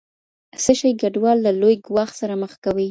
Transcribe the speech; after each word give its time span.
څه 0.63 0.71
شی 0.79 0.91
کډوال 1.01 1.37
له 1.45 1.51
لوی 1.61 1.75
ګواښ 1.87 2.09
سره 2.21 2.33
مخ 2.41 2.51
کوي؟ 2.63 2.79